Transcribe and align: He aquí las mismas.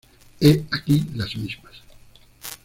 He 0.39 0.63
aquí 0.71 1.05
las 1.13 1.35
mismas. 1.35 1.73